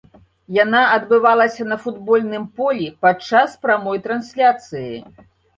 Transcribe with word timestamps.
Яна 0.63 0.79
адбывалася 0.93 1.67
на 1.73 1.77
футбольным 1.83 2.49
полі 2.63 2.87
падчас 3.07 3.49
прамой 3.67 3.97
трансляцыі. 4.07 4.95